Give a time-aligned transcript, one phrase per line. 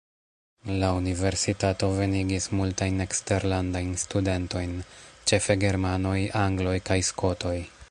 [0.83, 4.75] La universitato venigis multajn eksterlandajn studentojn,
[5.33, 7.57] ĉefe germanoj, angloj kaj skotoj.